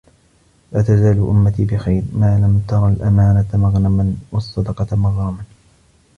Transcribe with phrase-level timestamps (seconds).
[0.71, 5.43] لَا تَزَالُ أُمَّتِي بِخَيْرٍ مَا لَمْ تَرَ الْأَمَانَةَ مَغْنَمًا وَالصَّدَقَةَ مَغْرَمًا